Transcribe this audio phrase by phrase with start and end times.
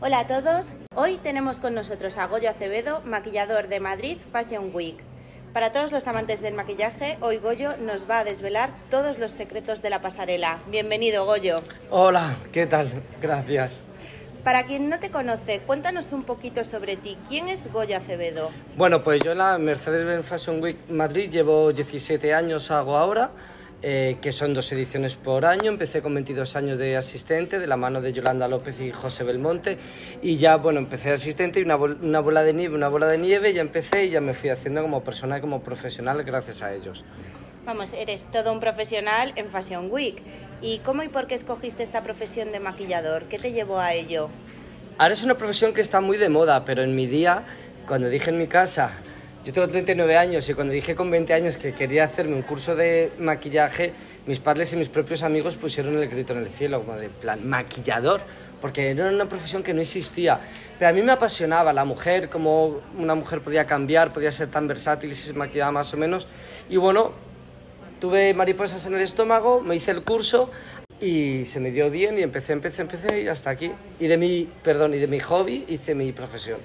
[0.00, 4.96] Hola a todos, hoy tenemos con nosotros a Goyo Acevedo, maquillador de Madrid Fashion Week.
[5.52, 9.82] Para todos los amantes del maquillaje, hoy Goyo nos va a desvelar todos los secretos
[9.82, 10.60] de la pasarela.
[10.70, 11.56] Bienvenido, Goyo.
[11.90, 12.88] Hola, ¿qué tal?
[13.20, 13.82] Gracias.
[14.44, 17.18] Para quien no te conoce, cuéntanos un poquito sobre ti.
[17.28, 18.50] ¿Quién es Goyo Acevedo?
[18.76, 23.32] Bueno, pues yo en la Mercedes-Benz Fashion Week Madrid llevo 17 años, hago ahora.
[23.80, 25.70] Eh, que son dos ediciones por año.
[25.70, 29.78] Empecé con 22 años de asistente, de la mano de Yolanda López y José Belmonte.
[30.20, 33.18] Y ya, bueno, empecé de asistente y una, una bola de nieve, una bola de
[33.18, 36.74] nieve, ya empecé y ya me fui haciendo como persona y como profesional gracias a
[36.74, 37.04] ellos.
[37.64, 40.16] Vamos, eres todo un profesional en Fashion Week.
[40.60, 43.24] ¿Y cómo y por qué escogiste esta profesión de maquillador?
[43.24, 44.28] ¿Qué te llevó a ello?
[44.96, 47.44] Ahora es una profesión que está muy de moda, pero en mi día,
[47.86, 48.90] cuando dije en mi casa,
[49.48, 52.76] yo tengo 39 años y cuando dije con 20 años que quería hacerme un curso
[52.76, 53.94] de maquillaje,
[54.26, 57.48] mis padres y mis propios amigos pusieron el grito en el cielo, como de plan,
[57.48, 58.20] maquillador,
[58.60, 60.38] porque era una profesión que no existía.
[60.78, 64.68] Pero a mí me apasionaba la mujer, cómo una mujer podía cambiar, podía ser tan
[64.68, 66.26] versátil y se maquillaba más o menos.
[66.68, 67.12] Y bueno,
[68.02, 70.50] tuve mariposas en el estómago, me hice el curso
[71.00, 73.72] y se me dio bien y empecé, empecé, empecé y hasta aquí.
[73.98, 76.58] Y de mi, perdón, y de mi hobby hice mi profesión.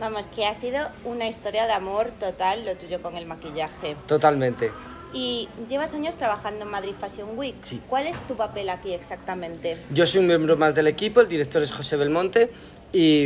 [0.00, 3.96] Vamos, que ha sido una historia de amor total lo tuyo con el maquillaje.
[4.06, 4.72] Totalmente.
[5.12, 7.56] Y llevas años trabajando en Madrid Fashion Week.
[7.62, 7.82] Sí.
[7.86, 9.76] ¿Cuál es tu papel aquí exactamente?
[9.90, 12.50] Yo soy un miembro más del equipo, el director es José Belmonte
[12.94, 13.24] y,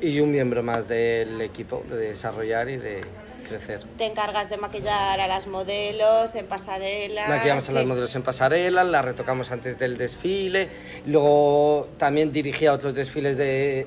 [0.00, 3.02] y un miembro más del equipo de desarrollar y de
[3.50, 3.80] crecer.
[3.98, 7.28] Te encargas de maquillar a las modelos en pasarela.
[7.28, 10.68] Maquillamos a las modelos en pasarela, las retocamos antes del desfile,
[11.06, 13.86] luego también dirigía otros desfiles de,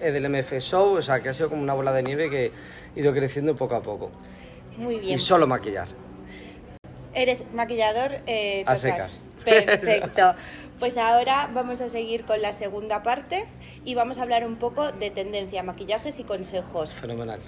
[0.00, 2.50] de- del MF Show, o sea que ha sido como una bola de nieve que
[2.96, 4.10] ha ido creciendo poco a poco.
[4.78, 5.16] Muy bien.
[5.16, 5.88] Y solo maquillar.
[7.14, 9.20] Eres maquillador eh, A secas.
[9.44, 10.34] Perfecto.
[10.78, 13.44] Pues ahora vamos a seguir con la segunda parte
[13.84, 16.90] y vamos a hablar un poco de tendencia, maquillajes y consejos.
[16.90, 17.38] Fenomenal.